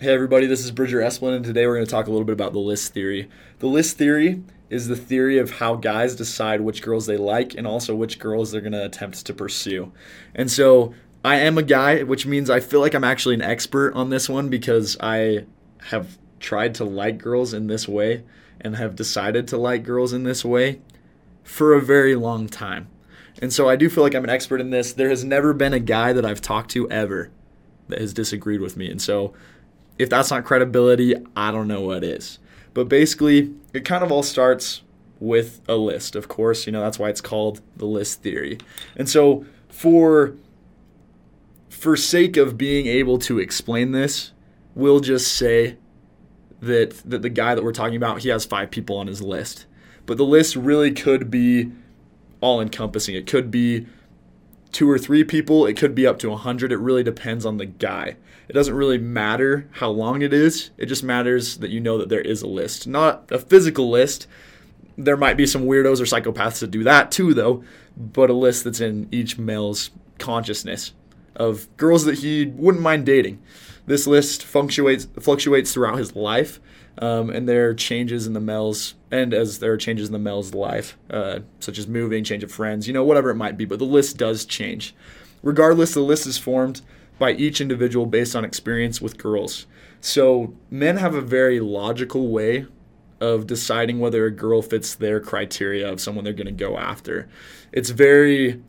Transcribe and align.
Hey 0.00 0.14
everybody, 0.14 0.46
this 0.46 0.64
is 0.64 0.70
Bridger 0.70 1.00
Esplin, 1.00 1.34
and 1.34 1.44
today 1.44 1.66
we're 1.66 1.74
going 1.74 1.84
to 1.84 1.90
talk 1.90 2.06
a 2.06 2.10
little 2.10 2.24
bit 2.24 2.34
about 2.34 2.52
the 2.52 2.60
list 2.60 2.94
theory. 2.94 3.28
The 3.58 3.66
list 3.66 3.98
theory 3.98 4.44
is 4.70 4.86
the 4.86 4.94
theory 4.94 5.38
of 5.38 5.50
how 5.50 5.74
guys 5.74 6.14
decide 6.14 6.60
which 6.60 6.82
girls 6.82 7.06
they 7.06 7.16
like 7.16 7.56
and 7.56 7.66
also 7.66 7.96
which 7.96 8.20
girls 8.20 8.52
they're 8.52 8.60
going 8.60 8.74
to 8.74 8.84
attempt 8.84 9.26
to 9.26 9.34
pursue. 9.34 9.90
And 10.36 10.52
so 10.52 10.94
I 11.24 11.40
am 11.40 11.58
a 11.58 11.64
guy, 11.64 12.04
which 12.04 12.26
means 12.26 12.48
I 12.48 12.60
feel 12.60 12.78
like 12.78 12.94
I'm 12.94 13.02
actually 13.02 13.34
an 13.34 13.42
expert 13.42 13.92
on 13.94 14.10
this 14.10 14.28
one 14.28 14.48
because 14.48 14.96
I 15.00 15.46
have 15.86 16.16
tried 16.38 16.76
to 16.76 16.84
like 16.84 17.18
girls 17.18 17.52
in 17.52 17.66
this 17.66 17.88
way 17.88 18.22
and 18.60 18.76
have 18.76 18.94
decided 18.94 19.48
to 19.48 19.58
like 19.58 19.82
girls 19.82 20.12
in 20.12 20.22
this 20.22 20.44
way 20.44 20.80
for 21.42 21.74
a 21.74 21.82
very 21.82 22.14
long 22.14 22.46
time. 22.46 22.86
And 23.42 23.52
so 23.52 23.68
I 23.68 23.74
do 23.74 23.90
feel 23.90 24.04
like 24.04 24.14
I'm 24.14 24.22
an 24.22 24.30
expert 24.30 24.60
in 24.60 24.70
this. 24.70 24.92
There 24.92 25.08
has 25.08 25.24
never 25.24 25.52
been 25.52 25.74
a 25.74 25.80
guy 25.80 26.12
that 26.12 26.24
I've 26.24 26.40
talked 26.40 26.70
to 26.70 26.88
ever 26.88 27.32
that 27.88 28.00
has 28.00 28.12
disagreed 28.12 28.60
with 28.60 28.76
me. 28.76 28.88
And 28.88 29.02
so 29.02 29.34
if 29.98 30.08
that's 30.08 30.30
not 30.30 30.44
credibility, 30.44 31.14
I 31.36 31.50
don't 31.50 31.68
know 31.68 31.80
what 31.80 32.04
is. 32.04 32.38
But 32.74 32.88
basically, 32.88 33.54
it 33.72 33.84
kind 33.84 34.04
of 34.04 34.12
all 34.12 34.22
starts 34.22 34.82
with 35.20 35.60
a 35.68 35.74
list, 35.74 36.14
of 36.14 36.28
course. 36.28 36.66
You 36.66 36.72
know, 36.72 36.80
that's 36.80 36.98
why 36.98 37.08
it's 37.08 37.20
called 37.20 37.60
the 37.76 37.86
list 37.86 38.22
theory. 38.22 38.58
And 38.96 39.08
so 39.08 39.44
for 39.68 40.34
for 41.68 41.96
sake 41.96 42.36
of 42.36 42.58
being 42.58 42.86
able 42.86 43.18
to 43.18 43.38
explain 43.38 43.92
this, 43.92 44.32
we'll 44.74 45.00
just 45.00 45.34
say 45.34 45.76
that 46.60 46.90
that 47.04 47.22
the 47.22 47.30
guy 47.30 47.54
that 47.54 47.64
we're 47.64 47.72
talking 47.72 47.96
about, 47.96 48.22
he 48.22 48.28
has 48.28 48.44
five 48.44 48.70
people 48.70 48.96
on 48.96 49.06
his 49.06 49.22
list. 49.22 49.66
But 50.06 50.16
the 50.16 50.24
list 50.24 50.56
really 50.56 50.92
could 50.92 51.30
be 51.30 51.72
all 52.40 52.60
encompassing. 52.60 53.14
It 53.14 53.26
could 53.26 53.50
be 53.50 53.86
two 54.78 54.88
or 54.88 54.96
three 54.96 55.24
people, 55.24 55.66
it 55.66 55.76
could 55.76 55.92
be 55.92 56.06
up 56.06 56.20
to 56.20 56.30
100. 56.30 56.70
It 56.70 56.76
really 56.76 57.02
depends 57.02 57.44
on 57.44 57.56
the 57.56 57.66
guy. 57.66 58.14
It 58.48 58.52
doesn't 58.52 58.76
really 58.76 58.96
matter 58.96 59.68
how 59.72 59.90
long 59.90 60.22
it 60.22 60.32
is, 60.32 60.70
it 60.78 60.86
just 60.86 61.02
matters 61.02 61.56
that 61.56 61.70
you 61.70 61.80
know 61.80 61.98
that 61.98 62.08
there 62.08 62.20
is 62.20 62.42
a 62.42 62.46
list. 62.46 62.86
Not 62.86 63.28
a 63.32 63.40
physical 63.40 63.90
list. 63.90 64.28
There 64.96 65.16
might 65.16 65.36
be 65.36 65.46
some 65.46 65.64
weirdos 65.64 66.00
or 66.00 66.04
psychopaths 66.04 66.60
that 66.60 66.70
do 66.70 66.84
that 66.84 67.10
too, 67.10 67.34
though, 67.34 67.64
but 67.96 68.30
a 68.30 68.34
list 68.34 68.62
that's 68.62 68.80
in 68.80 69.08
each 69.10 69.36
male's 69.36 69.90
consciousness 70.20 70.92
of 71.34 71.66
girls 71.76 72.04
that 72.04 72.20
he 72.20 72.46
wouldn't 72.46 72.82
mind 72.82 73.04
dating. 73.04 73.42
This 73.86 74.06
list 74.06 74.44
fluctuates 74.44 75.08
fluctuates 75.18 75.72
throughout 75.72 75.98
his 75.98 76.14
life, 76.14 76.60
um, 76.98 77.30
and 77.30 77.48
there 77.48 77.68
are 77.68 77.74
changes 77.74 78.26
in 78.26 78.32
the 78.32 78.40
male's 78.40 78.94
and 79.10 79.32
as 79.32 79.60
there 79.60 79.72
are 79.72 79.76
changes 79.76 80.08
in 80.08 80.12
the 80.12 80.18
male's 80.18 80.54
life, 80.54 80.98
uh, 81.10 81.40
such 81.60 81.78
as 81.78 81.86
moving, 81.86 82.24
change 82.24 82.42
of 82.42 82.52
friends, 82.52 82.86
you 82.86 82.92
know, 82.92 83.04
whatever 83.04 83.30
it 83.30 83.36
might 83.36 83.56
be. 83.56 83.64
But 83.64 83.78
the 83.78 83.84
list 83.84 84.18
does 84.18 84.44
change. 84.44 84.94
Regardless, 85.42 85.94
the 85.94 86.00
list 86.00 86.26
is 86.26 86.36
formed 86.36 86.82
by 87.18 87.32
each 87.32 87.60
individual 87.60 88.06
based 88.06 88.36
on 88.36 88.44
experience 88.44 89.00
with 89.00 89.18
girls. 89.18 89.66
So 90.00 90.54
men 90.70 90.96
have 90.96 91.14
a 91.14 91.20
very 91.20 91.60
logical 91.60 92.28
way 92.28 92.66
of 93.20 93.46
deciding 93.46 93.98
whether 93.98 94.26
a 94.26 94.30
girl 94.30 94.62
fits 94.62 94.94
their 94.94 95.20
criteria 95.20 95.90
of 95.90 96.00
someone 96.00 96.24
they're 96.24 96.32
going 96.32 96.46
to 96.46 96.52
go 96.52 96.76
after. 96.76 97.28
It's 97.72 97.90
very 97.90 98.62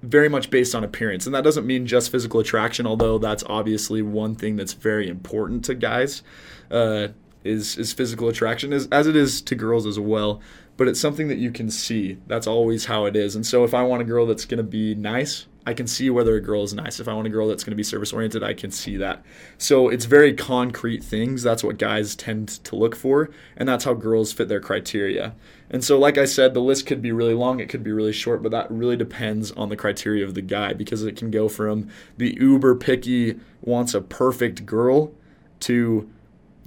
very 0.00 0.28
much 0.28 0.48
based 0.48 0.76
on 0.76 0.84
appearance. 0.84 1.26
And 1.26 1.34
that 1.34 1.42
doesn't 1.42 1.66
mean 1.66 1.84
just 1.84 2.12
physical 2.12 2.38
attraction, 2.38 2.86
although 2.86 3.18
that's 3.18 3.42
obviously 3.48 4.00
one 4.00 4.36
thing 4.36 4.54
that's 4.54 4.72
very 4.72 5.08
important 5.08 5.64
to 5.64 5.74
guys. 5.74 6.22
Uh, 6.70 7.08
is 7.44 7.76
is 7.76 7.92
physical 7.92 8.28
attraction 8.28 8.72
as, 8.72 8.88
as 8.90 9.06
it 9.06 9.16
is 9.16 9.40
to 9.42 9.54
girls 9.54 9.86
as 9.86 9.98
well 9.98 10.40
but 10.78 10.86
it's 10.86 11.00
something 11.00 11.26
that 11.26 11.38
you 11.38 11.50
can 11.50 11.70
see. 11.70 12.18
That's 12.28 12.46
always 12.46 12.84
how 12.86 13.04
it 13.04 13.16
is. 13.16 13.34
And 13.36 13.44
so 13.44 13.64
if 13.64 13.74
i 13.74 13.82
want 13.82 14.00
a 14.00 14.06
girl 14.06 14.24
that's 14.24 14.46
going 14.46 14.58
to 14.58 14.64
be 14.64 14.94
nice 14.94 15.46
i 15.66 15.74
can 15.74 15.86
see 15.86 16.08
whether 16.08 16.34
a 16.36 16.40
girl 16.40 16.62
is 16.62 16.72
nice. 16.72 16.98
If 16.98 17.08
i 17.08 17.12
want 17.12 17.26
a 17.26 17.30
girl 17.30 17.48
that's 17.48 17.64
going 17.64 17.72
to 17.72 17.76
be 17.76 17.82
service 17.82 18.12
oriented 18.12 18.42
i 18.42 18.54
can 18.54 18.70
see 18.70 18.96
that. 18.96 19.22
So 19.58 19.90
it's 19.90 20.06
very 20.06 20.32
concrete 20.32 21.04
things. 21.04 21.42
That's 21.42 21.62
what 21.62 21.76
guys 21.76 22.14
tend 22.14 22.48
to 22.64 22.76
look 22.76 22.96
for 22.96 23.28
and 23.56 23.68
that's 23.68 23.84
how 23.84 23.92
girls 23.92 24.32
fit 24.32 24.48
their 24.48 24.60
criteria. 24.60 25.34
And 25.68 25.84
so 25.84 25.98
like 25.98 26.16
i 26.16 26.24
said 26.24 26.54
the 26.54 26.60
list 26.60 26.86
could 26.86 27.02
be 27.02 27.12
really 27.12 27.34
long 27.34 27.60
it 27.60 27.68
could 27.68 27.82
be 27.82 27.92
really 27.92 28.12
short 28.12 28.42
but 28.42 28.52
that 28.52 28.70
really 28.70 28.96
depends 28.96 29.50
on 29.52 29.68
the 29.68 29.76
criteria 29.76 30.24
of 30.24 30.34
the 30.34 30.42
guy 30.42 30.72
because 30.72 31.02
it 31.02 31.16
can 31.16 31.30
go 31.30 31.48
from 31.48 31.88
the 32.16 32.36
uber 32.40 32.76
picky 32.76 33.38
wants 33.60 33.94
a 33.94 34.00
perfect 34.00 34.64
girl 34.64 35.12
to 35.60 36.08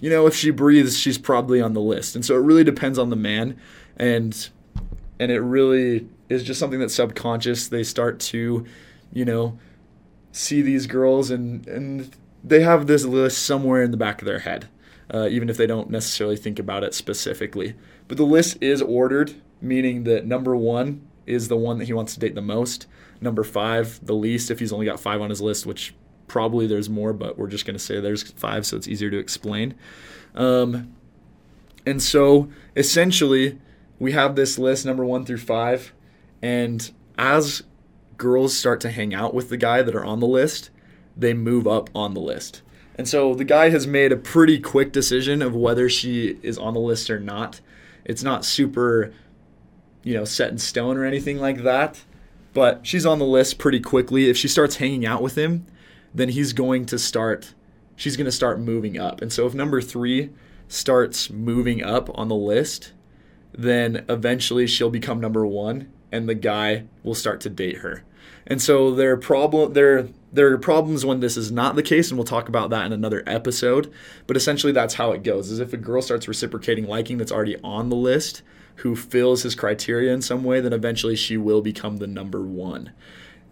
you 0.01 0.09
know, 0.09 0.27
if 0.27 0.35
she 0.35 0.49
breathes, 0.49 0.97
she's 0.97 1.17
probably 1.17 1.61
on 1.61 1.73
the 1.73 1.79
list. 1.79 2.15
And 2.15 2.25
so 2.25 2.35
it 2.35 2.39
really 2.41 2.65
depends 2.65 2.99
on 2.99 3.09
the 3.09 3.15
man. 3.15 3.57
And 3.95 4.49
and 5.19 5.31
it 5.31 5.39
really 5.39 6.09
is 6.27 6.43
just 6.43 6.59
something 6.59 6.79
that's 6.79 6.95
subconscious. 6.95 7.67
They 7.67 7.83
start 7.83 8.19
to, 8.19 8.65
you 9.13 9.25
know, 9.25 9.57
see 10.33 10.61
these 10.61 10.87
girls 10.87 11.29
and 11.31 11.65
and 11.67 12.13
they 12.43 12.61
have 12.61 12.87
this 12.87 13.05
list 13.05 13.45
somewhere 13.45 13.83
in 13.83 13.91
the 13.91 13.97
back 13.97 14.21
of 14.21 14.25
their 14.25 14.39
head, 14.39 14.67
uh, 15.13 15.27
even 15.29 15.47
if 15.47 15.57
they 15.57 15.67
don't 15.67 15.91
necessarily 15.91 16.35
think 16.35 16.57
about 16.57 16.83
it 16.83 16.95
specifically. 16.95 17.75
But 18.07 18.17
the 18.17 18.25
list 18.25 18.57
is 18.59 18.81
ordered, 18.81 19.35
meaning 19.61 20.03
that 20.05 20.25
number 20.25 20.55
one 20.55 21.07
is 21.27 21.47
the 21.47 21.57
one 21.57 21.77
that 21.77 21.85
he 21.85 21.93
wants 21.93 22.15
to 22.15 22.19
date 22.19 22.33
the 22.33 22.41
most. 22.41 22.87
Number 23.21 23.43
five, 23.43 24.03
the 24.03 24.15
least, 24.15 24.49
if 24.49 24.57
he's 24.57 24.73
only 24.73 24.87
got 24.87 24.99
five 24.99 25.21
on 25.21 25.29
his 25.29 25.41
list, 25.41 25.67
which 25.67 25.93
probably 26.31 26.65
there's 26.65 26.89
more, 26.89 27.11
but 27.11 27.37
we're 27.37 27.49
just 27.49 27.65
going 27.65 27.75
to 27.75 27.83
say 27.83 27.99
there's 27.99 28.23
five, 28.31 28.65
so 28.65 28.77
it's 28.77 28.87
easier 28.87 29.09
to 29.09 29.17
explain. 29.17 29.75
Um, 30.33 30.95
and 31.85 32.01
so 32.01 32.49
essentially, 32.73 33.59
we 33.99 34.13
have 34.13 34.37
this 34.37 34.57
list 34.57 34.85
number 34.85 35.03
one 35.03 35.25
through 35.25 35.39
five, 35.39 35.91
and 36.41 36.89
as 37.17 37.63
girls 38.15 38.55
start 38.55 38.79
to 38.81 38.91
hang 38.91 39.13
out 39.13 39.33
with 39.33 39.49
the 39.49 39.57
guy 39.57 39.81
that 39.81 39.93
are 39.93 40.05
on 40.05 40.21
the 40.21 40.27
list, 40.27 40.69
they 41.17 41.33
move 41.33 41.67
up 41.67 41.89
on 41.93 42.13
the 42.13 42.21
list. 42.21 42.61
And 42.95 43.09
so 43.09 43.35
the 43.35 43.43
guy 43.43 43.69
has 43.69 43.85
made 43.85 44.13
a 44.13 44.17
pretty 44.17 44.57
quick 44.57 44.93
decision 44.93 45.41
of 45.41 45.53
whether 45.53 45.89
she 45.89 46.39
is 46.41 46.57
on 46.57 46.73
the 46.73 46.79
list 46.79 47.09
or 47.09 47.19
not. 47.19 47.59
It's 48.05 48.23
not 48.23 48.45
super, 48.45 49.13
you 50.03 50.13
know, 50.13 50.23
set 50.23 50.49
in 50.49 50.59
stone 50.59 50.95
or 50.95 51.03
anything 51.03 51.39
like 51.39 51.63
that, 51.63 52.05
but 52.53 52.87
she's 52.87 53.05
on 53.05 53.19
the 53.19 53.25
list 53.25 53.57
pretty 53.57 53.81
quickly. 53.81 54.29
If 54.29 54.37
she 54.37 54.47
starts 54.47 54.77
hanging 54.77 55.05
out 55.05 55.21
with 55.21 55.37
him, 55.37 55.65
then 56.13 56.29
he's 56.29 56.53
going 56.53 56.85
to 56.85 56.99
start 56.99 57.53
she's 57.95 58.17
going 58.17 58.25
to 58.25 58.31
start 58.31 58.59
moving 58.59 58.97
up. 58.97 59.21
And 59.21 59.31
so 59.31 59.45
if 59.45 59.53
number 59.53 59.79
3 59.79 60.31
starts 60.67 61.29
moving 61.29 61.83
up 61.83 62.09
on 62.17 62.29
the 62.29 62.35
list, 62.35 62.93
then 63.53 64.05
eventually 64.09 64.65
she'll 64.65 64.89
become 64.89 65.19
number 65.19 65.45
1 65.45 65.91
and 66.11 66.27
the 66.27 66.35
guy 66.35 66.85
will 67.03 67.13
start 67.13 67.41
to 67.41 67.49
date 67.49 67.77
her. 67.77 68.03
And 68.47 68.61
so 68.61 68.93
there 68.93 69.11
are 69.11 69.17
problem 69.17 69.73
there 69.73 70.07
there 70.33 70.51
are 70.51 70.57
problems 70.57 71.05
when 71.05 71.19
this 71.19 71.37
is 71.37 71.51
not 71.51 71.75
the 71.75 71.83
case 71.83 72.09
and 72.09 72.17
we'll 72.17 72.25
talk 72.25 72.49
about 72.49 72.69
that 72.69 72.85
in 72.85 72.93
another 72.93 73.23
episode, 73.27 73.91
but 74.27 74.37
essentially 74.37 74.73
that's 74.73 74.95
how 74.95 75.11
it 75.11 75.23
goes. 75.23 75.51
Is 75.51 75.59
if 75.59 75.73
a 75.73 75.77
girl 75.77 76.01
starts 76.01 76.27
reciprocating 76.27 76.87
liking 76.87 77.17
that's 77.17 77.31
already 77.31 77.57
on 77.63 77.89
the 77.89 77.95
list, 77.95 78.41
who 78.77 78.95
fills 78.95 79.43
his 79.43 79.55
criteria 79.55 80.13
in 80.13 80.21
some 80.21 80.43
way, 80.43 80.59
then 80.59 80.73
eventually 80.73 81.15
she 81.15 81.37
will 81.37 81.61
become 81.61 81.97
the 81.97 82.07
number 82.07 82.41
1. 82.41 82.91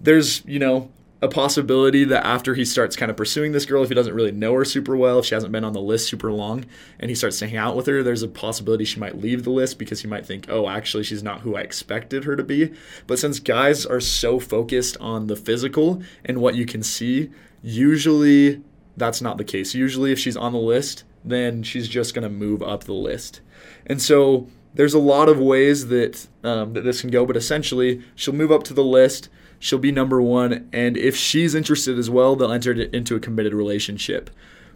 There's, 0.01 0.43
you 0.45 0.59
know, 0.59 0.89
a 1.21 1.27
possibility 1.27 2.05
that 2.05 2.25
after 2.25 2.55
he 2.55 2.63
starts 2.63 2.95
kind 2.95 3.09
of 3.09 3.17
pursuing 3.17 3.51
this 3.51 3.65
girl, 3.65 3.83
if 3.83 3.89
he 3.89 3.95
doesn't 3.95 4.13
really 4.13 4.31
know 4.31 4.53
her 4.53 4.63
super 4.63 4.95
well, 4.95 5.19
if 5.19 5.25
she 5.25 5.33
hasn't 5.33 5.51
been 5.51 5.65
on 5.65 5.73
the 5.73 5.81
list 5.81 6.07
super 6.07 6.31
long, 6.31 6.65
and 6.99 7.09
he 7.09 7.15
starts 7.15 7.39
to 7.39 7.47
hang 7.47 7.57
out 7.57 7.75
with 7.75 7.87
her, 7.87 8.01
there's 8.01 8.23
a 8.23 8.27
possibility 8.27 8.85
she 8.85 8.99
might 8.99 9.19
leave 9.19 9.43
the 9.43 9.49
list 9.49 9.77
because 9.77 10.01
he 10.01 10.07
might 10.07 10.25
think, 10.25 10.45
oh, 10.49 10.69
actually, 10.69 11.03
she's 11.03 11.23
not 11.23 11.41
who 11.41 11.55
I 11.55 11.61
expected 11.61 12.23
her 12.23 12.35
to 12.35 12.43
be. 12.43 12.73
But 13.05 13.19
since 13.19 13.39
guys 13.39 13.85
are 13.85 13.99
so 13.99 14.39
focused 14.39 14.95
on 15.01 15.27
the 15.27 15.35
physical 15.35 16.01
and 16.23 16.39
what 16.39 16.55
you 16.55 16.65
can 16.65 16.83
see, 16.83 17.31
usually 17.61 18.61
that's 18.95 19.21
not 19.21 19.37
the 19.37 19.43
case. 19.43 19.75
Usually, 19.75 20.13
if 20.13 20.19
she's 20.19 20.37
on 20.37 20.53
the 20.53 20.59
list, 20.59 21.03
then 21.25 21.63
she's 21.63 21.89
just 21.89 22.13
going 22.13 22.23
to 22.23 22.29
move 22.29 22.63
up 22.63 22.85
the 22.85 22.93
list. 22.93 23.41
And 23.85 24.01
so 24.01 24.47
there's 24.73 24.93
a 24.93 24.99
lot 24.99 25.29
of 25.29 25.39
ways 25.39 25.87
that 25.87 26.27
um, 26.43 26.73
that 26.73 26.81
this 26.81 27.01
can 27.01 27.09
go, 27.09 27.25
but 27.25 27.37
essentially, 27.37 28.01
she'll 28.15 28.33
move 28.33 28.51
up 28.51 28.63
to 28.65 28.73
the 28.73 28.83
list 28.83 29.29
she'll 29.59 29.79
be 29.79 29.91
number 29.91 30.21
one. 30.21 30.67
And 30.73 30.97
if 30.97 31.15
she's 31.15 31.53
interested 31.53 31.99
as 31.99 32.09
well, 32.09 32.35
they'll 32.35 32.51
enter 32.51 32.71
it 32.71 32.93
into 32.93 33.15
a 33.15 33.19
committed 33.19 33.53
relationship. 33.53 34.29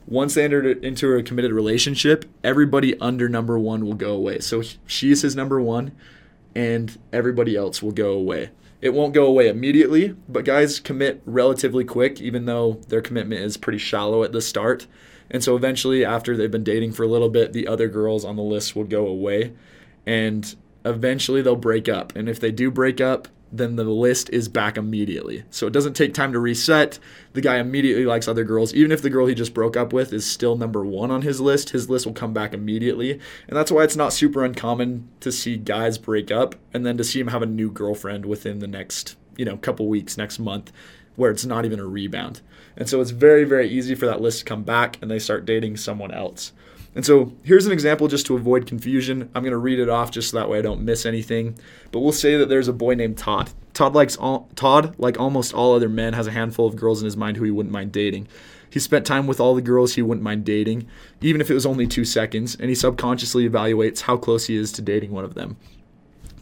Once 0.05 0.33
they 0.33 0.43
enter 0.43 0.69
into 0.69 1.15
a 1.15 1.23
committed 1.23 1.53
relationship, 1.53 2.25
everybody 2.43 2.99
under 2.99 3.29
number 3.29 3.57
one 3.57 3.85
will 3.85 3.93
go 3.93 4.13
away. 4.13 4.39
So 4.39 4.61
she's 4.85 5.21
his 5.21 5.35
number 5.35 5.61
one, 5.61 5.93
and 6.53 6.99
everybody 7.13 7.55
else 7.55 7.81
will 7.81 7.93
go 7.93 8.11
away. 8.11 8.49
It 8.81 8.93
won't 8.93 9.13
go 9.13 9.25
away 9.25 9.47
immediately, 9.47 10.13
but 10.27 10.43
guys 10.43 10.81
commit 10.81 11.21
relatively 11.25 11.85
quick, 11.85 12.19
even 12.19 12.45
though 12.45 12.81
their 12.89 13.01
commitment 13.01 13.41
is 13.41 13.55
pretty 13.55 13.77
shallow 13.77 14.23
at 14.23 14.33
the 14.33 14.41
start. 14.41 14.87
And 15.31 15.41
so 15.41 15.55
eventually, 15.55 16.03
after 16.03 16.35
they've 16.35 16.51
been 16.51 16.65
dating 16.65 16.91
for 16.91 17.03
a 17.03 17.07
little 17.07 17.29
bit, 17.29 17.53
the 17.53 17.65
other 17.65 17.87
girls 17.87 18.25
on 18.25 18.35
the 18.35 18.43
list 18.43 18.75
will 18.75 18.83
go 18.83 19.07
away. 19.07 19.53
And 20.05 20.55
eventually 20.85 21.41
they'll 21.41 21.55
break 21.55 21.87
up. 21.87 22.15
And 22.15 22.27
if 22.27 22.39
they 22.39 22.51
do 22.51 22.69
break 22.69 22.99
up, 22.99 23.27
then 23.55 23.75
the 23.75 23.83
list 23.83 24.31
is 24.31 24.49
back 24.49 24.77
immediately. 24.77 25.43
So 25.51 25.67
it 25.67 25.73
doesn't 25.73 25.93
take 25.93 26.15
time 26.15 26.33
to 26.33 26.39
reset. 26.39 26.97
The 27.33 27.41
guy 27.41 27.57
immediately 27.57 28.03
likes 28.03 28.27
other 28.27 28.43
girls. 28.43 28.73
Even 28.73 28.91
if 28.91 29.03
the 29.03 29.11
girl 29.11 29.27
he 29.27 29.35
just 29.35 29.53
broke 29.53 29.77
up 29.77 29.93
with 29.93 30.11
is 30.11 30.25
still 30.25 30.55
number 30.55 30.83
one 30.83 31.11
on 31.11 31.21
his 31.21 31.39
list, 31.39 31.69
his 31.69 31.87
list 31.87 32.07
will 32.07 32.13
come 32.13 32.33
back 32.33 32.55
immediately. 32.55 33.11
And 33.47 33.55
that's 33.55 33.71
why 33.71 33.83
it's 33.83 33.95
not 33.95 34.11
super 34.11 34.43
uncommon 34.43 35.07
to 35.19 35.31
see 35.31 35.55
guys 35.55 35.99
break 35.99 36.31
up 36.31 36.55
and 36.73 36.83
then 36.83 36.97
to 36.97 37.03
see 37.03 37.19
him 37.19 37.27
have 37.27 37.43
a 37.43 37.45
new 37.45 37.69
girlfriend 37.69 38.25
within 38.25 38.57
the 38.57 38.67
next, 38.67 39.17
you 39.37 39.45
know, 39.45 39.57
couple 39.57 39.87
weeks, 39.87 40.17
next 40.17 40.39
month. 40.39 40.71
where 41.15 41.31
it's 41.31 41.45
not 41.45 41.65
even 41.65 41.79
a 41.79 41.85
rebound. 41.85 42.41
And 42.75 42.89
so 42.89 43.01
it's 43.01 43.11
very, 43.11 43.43
very 43.43 43.69
easy 43.69 43.95
for 43.95 44.05
that 44.05 44.21
list 44.21 44.39
to 44.39 44.45
come 44.45 44.63
back 44.63 44.97
and 45.01 45.09
they 45.09 45.19
start 45.19 45.45
dating 45.45 45.77
someone 45.77 46.11
else. 46.11 46.53
And 46.95 47.05
so 47.05 47.33
here's 47.43 47.65
an 47.65 47.71
example 47.71 48.07
just 48.07 48.25
to 48.27 48.35
avoid 48.35 48.67
confusion. 48.67 49.29
I'm 49.33 49.43
going 49.43 49.51
to 49.51 49.57
read 49.57 49.79
it 49.79 49.89
off 49.89 50.11
just 50.11 50.31
so 50.31 50.37
that 50.37 50.49
way 50.49 50.59
I 50.59 50.61
don't 50.61 50.81
miss 50.81 51.05
anything. 51.05 51.57
But 51.91 52.01
we'll 52.01 52.11
say 52.11 52.37
that 52.37 52.49
there's 52.49 52.67
a 52.67 52.73
boy 52.73 52.93
named 52.93 53.17
Todd. 53.17 53.49
Todd 53.73 53.95
likes 53.95 54.15
all, 54.15 54.49
Todd, 54.55 54.95
like 54.99 55.19
almost 55.19 55.53
all 55.53 55.75
other 55.75 55.89
men, 55.89 56.13
has 56.13 56.27
a 56.27 56.31
handful 56.31 56.67
of 56.67 56.75
girls 56.75 57.01
in 57.01 57.05
his 57.05 57.17
mind 57.17 57.37
who 57.37 57.43
he 57.43 57.51
wouldn't 57.51 57.73
mind 57.73 57.91
dating. 57.91 58.27
He 58.69 58.79
spent 58.79 59.05
time 59.05 59.27
with 59.27 59.39
all 59.39 59.53
the 59.55 59.61
girls 59.61 59.93
he 59.93 60.01
wouldn't 60.01 60.23
mind 60.23 60.45
dating, 60.45 60.87
even 61.21 61.41
if 61.41 61.49
it 61.51 61.53
was 61.53 61.65
only 61.65 61.85
two 61.85 62.05
seconds, 62.05 62.55
and 62.55 62.69
he 62.69 62.75
subconsciously 62.75 63.47
evaluates 63.47 64.01
how 64.01 64.17
close 64.17 64.47
he 64.47 64.55
is 64.55 64.71
to 64.73 64.81
dating 64.81 65.11
one 65.11 65.25
of 65.25 65.35
them. 65.35 65.57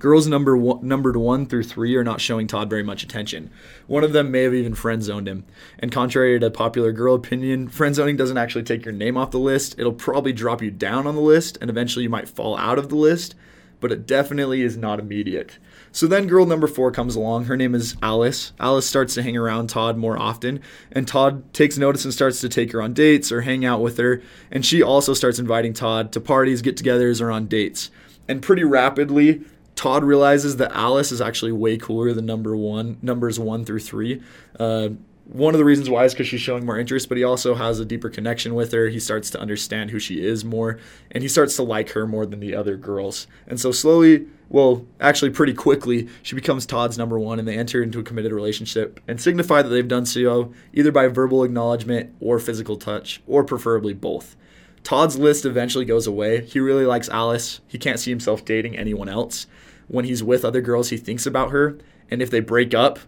Girls 0.02 0.26
number 0.26 0.58
one, 0.58 0.80
numbered 0.82 1.16
one 1.16 1.46
through 1.46 1.62
three 1.62 1.96
are 1.96 2.04
not 2.04 2.20
showing 2.20 2.48
Todd 2.48 2.72
very 2.72 2.82
much 2.82 3.04
attention. 3.04 3.52
One 3.86 4.04
of 4.04 4.14
them 4.14 4.32
may 4.32 4.42
have 4.42 4.54
even 4.56 4.74
friend 4.74 5.04
zoned 5.04 5.28
him. 5.28 5.46
And 5.78 5.92
contrary 5.92 6.40
to 6.40 6.50
popular 6.50 6.92
girl 6.92 7.14
opinion, 7.14 7.68
friend 7.68 7.94
zoning 7.94 8.18
doesn't 8.18 8.36
actually 8.36 8.64
take 8.64 8.84
your 8.84 8.96
name 8.96 9.16
off 9.16 9.30
the 9.30 9.38
list. 9.38 9.76
It'll 9.78 9.94
probably 9.94 10.34
drop 10.34 10.64
you 10.64 10.72
down 10.72 11.06
on 11.06 11.14
the 11.14 11.22
list, 11.22 11.60
and 11.62 11.70
eventually 11.70 12.02
you 12.02 12.10
might 12.10 12.28
fall 12.28 12.58
out 12.58 12.80
of 12.80 12.90
the 12.90 12.96
list, 12.96 13.36
but 13.80 13.92
it 13.92 14.08
definitely 14.08 14.64
is 14.64 14.76
not 14.76 15.00
immediate. 15.00 15.60
So 15.92 16.08
then 16.08 16.26
girl 16.26 16.48
number 16.48 16.66
four 16.66 16.92
comes 16.92 17.16
along. 17.16 17.46
Her 17.46 17.56
name 17.56 17.76
is 17.76 17.96
Alice. 18.02 18.54
Alice 18.60 18.88
starts 18.88 19.14
to 19.14 19.22
hang 19.22 19.38
around 19.38 19.68
Todd 19.68 19.98
more 19.98 20.18
often, 20.18 20.62
and 20.92 21.08
Todd 21.08 21.54
takes 21.54 21.78
notice 21.78 22.06
and 22.06 22.14
starts 22.14 22.42
to 22.42 22.50
take 22.50 22.72
her 22.72 22.82
on 22.82 22.96
dates 22.96 23.32
or 23.32 23.42
hang 23.42 23.64
out 23.66 23.82
with 23.82 24.00
her. 24.00 24.24
And 24.50 24.66
she 24.66 24.82
also 24.82 25.14
starts 25.14 25.38
inviting 25.38 25.74
Todd 25.74 26.12
to 26.14 26.20
parties, 26.20 26.64
get 26.64 26.76
togethers, 26.76 27.22
or 27.22 27.30
on 27.30 27.46
dates. 27.46 27.92
And 28.28 28.42
pretty 28.42 28.64
rapidly, 28.64 29.44
Todd 29.82 30.04
realizes 30.04 30.58
that 30.58 30.72
Alice 30.74 31.12
is 31.12 31.22
actually 31.22 31.52
way 31.52 31.76
cooler 31.76 32.14
than 32.14 32.24
number 32.24 32.56
one, 32.56 33.00
numbers 33.02 33.40
one 33.40 33.66
through 33.66 33.80
three. 33.80 34.22
Uh, 34.60 34.90
one 35.26 35.56
of 35.56 35.58
the 35.58 35.66
reasons 35.66 35.90
why 35.90 36.06
is 36.06 36.14
because 36.14 36.28
she's 36.28 36.40
showing 36.40 36.68
more 36.68 36.78
interest, 36.78 37.10
but 37.10 37.18
he 37.18 37.24
also 37.24 37.56
has 37.56 37.80
a 37.80 37.86
deeper 37.86 38.08
connection 38.08 38.54
with 38.54 38.72
her. 38.74 38.90
He 38.90 39.00
starts 39.00 39.32
to 39.32 39.40
understand 39.40 39.90
who 39.90 39.98
she 39.98 40.24
is 40.24 40.46
more, 40.46 40.78
and 41.10 41.24
he 41.24 41.28
starts 41.28 41.56
to 41.56 41.64
like 41.64 41.90
her 41.94 42.06
more 42.06 42.28
than 42.28 42.42
the 42.42 42.54
other 42.56 42.78
girls. 42.78 43.26
And 43.48 43.60
so 43.60 43.72
slowly, 43.72 44.28
well, 44.50 44.86
actually 45.00 45.32
pretty 45.32 45.56
quickly, 45.56 46.08
she 46.22 46.36
becomes 46.36 46.68
Todd's 46.68 47.00
number 47.00 47.18
one, 47.18 47.40
and 47.40 47.48
they 47.48 47.58
enter 47.58 47.82
into 47.82 48.02
a 48.02 48.04
committed 48.04 48.34
relationship 48.34 49.00
and 49.08 49.20
signify 49.20 49.64
that 49.64 49.70
they've 49.70 49.88
done 49.88 50.06
so 50.06 50.54
either 50.74 50.92
by 50.92 51.08
verbal 51.08 51.44
acknowledgement 51.44 52.14
or 52.20 52.38
physical 52.38 52.78
touch, 52.78 53.20
or 53.26 53.44
preferably 53.44 53.96
both. 53.96 54.36
Todd's 54.84 55.18
list 55.18 55.44
eventually 55.44 55.86
goes 55.86 56.06
away. 56.06 56.46
He 56.46 56.60
really 56.60 56.86
likes 56.86 57.10
Alice. 57.10 57.62
He 57.68 57.80
can't 57.80 58.00
see 58.00 58.12
himself 58.12 58.46
dating 58.46 58.78
anyone 58.78 59.10
else 59.10 59.48
when 59.92 60.06
he's 60.06 60.24
with 60.24 60.46
other 60.46 60.62
girls, 60.62 60.90
he 60.90 60.98
thinks 60.98 61.26
about 61.26 61.52
her. 61.52 61.78
And 62.10 62.22
if 62.22 62.32
they 62.32 62.40
break 62.40 62.74
up, 62.74 63.00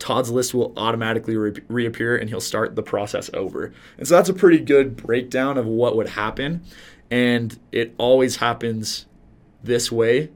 Todd's 0.00 0.30
list 0.30 0.52
will 0.52 0.72
automatically 0.76 1.36
re- 1.36 1.62
reappear 1.68 2.16
and 2.16 2.28
he'll 2.28 2.40
start 2.40 2.74
the 2.74 2.82
process 2.82 3.30
over. 3.32 3.72
And 3.96 4.08
so 4.08 4.16
that's 4.16 4.28
a 4.28 4.34
pretty 4.34 4.58
good 4.58 4.96
breakdown 4.96 5.56
of 5.56 5.66
what 5.66 5.96
would 5.96 6.10
happen. 6.10 6.62
And 7.10 7.56
it 7.70 7.94
always 7.96 8.36
happens 8.36 9.06
this 9.62 9.92
way 9.92 10.30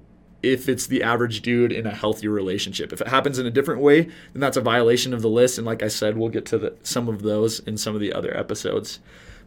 if 0.44 0.69
it's 0.69 0.87
the 0.87 1.03
average 1.03 1.43
dude 1.43 1.73
in 1.73 1.87
a 1.87 1.94
healthy 1.94 2.29
relationship. 2.29 2.93
If 2.93 3.00
it 3.00 3.08
happens 3.08 3.41
in 3.41 3.47
a 3.47 3.50
different 3.50 3.81
way, 3.81 4.03
then 4.03 4.41
that's 4.41 4.56
a 4.56 4.61
violation 4.61 5.12
of 5.12 5.23
the 5.23 5.29
list. 5.29 5.58
And 5.58 5.67
like 5.67 5.82
I 5.82 5.88
said, 5.88 6.17
we'll 6.17 6.29
get 6.29 6.47
to 6.47 6.58
the, 6.58 6.76
some 6.85 7.08
of 7.08 7.23
those 7.23 7.58
in 7.61 7.76
some 7.76 7.97
of 7.97 8.00
the 8.00 8.12
other 8.12 8.37
episodes. 8.37 9.00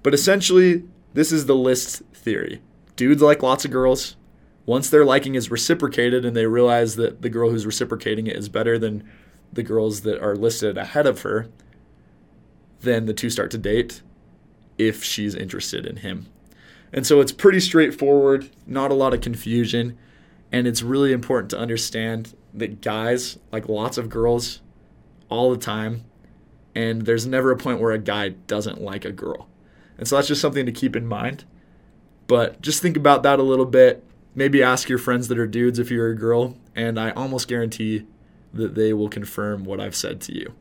But 0.04 0.14
essentially, 0.14 0.84
this 1.14 1.32
is 1.32 1.46
the 1.46 1.56
list 1.56 2.02
theory. 2.14 2.62
Dudes 2.98 3.22
like 3.22 3.42
lots 3.42 3.64
of 3.64 3.72
girls, 3.72 4.18
once 4.70 4.92
their 4.92 5.04
liking 5.04 5.34
is 5.34 5.50
reciprocated 5.50 6.24
and 6.24 6.38
they 6.38 6.46
realize 6.46 6.96
that 6.96 7.24
the 7.24 7.30
girl 7.30 7.50
who's 7.50 7.66
reciprocating 7.66 8.28
it 8.28 8.36
is 8.36 8.48
better 8.50 8.78
than 8.78 9.04
the 9.52 9.64
girls 9.64 10.02
that 10.02 10.22
are 10.22 10.36
listed 10.36 10.78
ahead 10.78 11.08
of 11.08 11.24
her, 11.24 11.48
then 12.82 13.08
the 13.08 13.14
two 13.14 13.32
start 13.32 13.50
to 13.50 13.58
date 13.58 14.04
if 14.78 15.04
she's 15.04 15.34
interested 15.34 15.88
in 15.88 15.96
him. 15.96 16.28
And 16.94 17.08
so 17.08 17.20
it's 17.20 17.32
pretty 17.32 17.60
straightforward, 17.60 18.52
not 18.68 18.92
a 18.92 18.94
lot 18.94 19.12
of 19.12 19.22
confusion, 19.22 19.98
and 20.52 20.68
it's 20.68 20.84
really 20.84 21.14
important 21.14 21.50
to 21.50 21.58
understand 21.58 22.36
that 22.54 22.80
guys 22.80 23.40
like 23.52 23.68
lots 23.68 23.98
of 23.98 24.08
girls 24.08 24.62
all 25.30 25.50
the 25.50 25.58
time, 25.58 26.04
and 26.76 27.08
there's 27.08 27.26
never 27.26 27.50
a 27.50 27.58
point 27.58 27.82
where 27.82 27.92
a 27.92 27.98
guy 27.98 28.30
doesn't 28.30 28.80
like 28.80 29.04
a 29.04 29.12
girl. 29.12 29.50
And 29.98 30.08
so 30.08 30.16
that's 30.16 30.28
just 30.28 30.42
something 30.42 30.68
to 30.68 30.72
keep 30.72 30.96
in 30.96 31.08
mind. 31.08 31.46
But 32.28 32.62
just 32.62 32.84
think 32.84 32.96
about 32.96 33.24
that 33.24 33.40
a 33.40 33.44
little 33.44 33.66
bit 33.66 34.04
maybe 34.40 34.64
ask 34.64 34.88
your 34.88 34.98
friends 34.98 35.28
that 35.28 35.38
are 35.38 35.46
dudes 35.46 35.80
if 35.80 35.92
you're 35.92 36.12
a 36.12 36.16
girl, 36.16 36.56
and 36.74 36.98
I 36.98 37.12
almost 37.12 37.50
guarantee 37.50 38.08
that 38.54 38.74
they 38.74 38.94
will 38.94 39.10
confirm 39.10 39.66
what 39.66 39.82
I've 39.82 39.98
said 39.98 40.22
to 40.22 40.34
you. 40.34 40.54